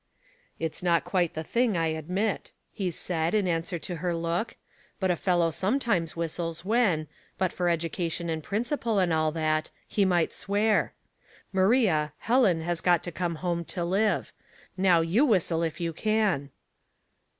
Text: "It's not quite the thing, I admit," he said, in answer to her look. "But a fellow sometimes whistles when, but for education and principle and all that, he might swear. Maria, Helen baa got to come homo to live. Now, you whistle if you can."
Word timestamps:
"It's 0.57 0.81
not 0.81 1.05
quite 1.05 1.35
the 1.35 1.43
thing, 1.43 1.77
I 1.77 1.85
admit," 1.89 2.53
he 2.71 2.89
said, 2.89 3.35
in 3.35 3.47
answer 3.47 3.77
to 3.77 3.97
her 3.97 4.15
look. 4.15 4.55
"But 4.99 5.11
a 5.11 5.15
fellow 5.15 5.51
sometimes 5.51 6.15
whistles 6.15 6.65
when, 6.65 7.07
but 7.37 7.53
for 7.53 7.69
education 7.69 8.27
and 8.27 8.41
principle 8.41 8.97
and 8.97 9.13
all 9.13 9.31
that, 9.33 9.69
he 9.87 10.03
might 10.03 10.33
swear. 10.33 10.95
Maria, 11.53 12.13
Helen 12.17 12.65
baa 12.65 12.75
got 12.81 13.03
to 13.03 13.11
come 13.11 13.35
homo 13.35 13.61
to 13.65 13.85
live. 13.85 14.33
Now, 14.75 15.01
you 15.01 15.23
whistle 15.23 15.61
if 15.61 15.79
you 15.79 15.93
can." 15.93 16.49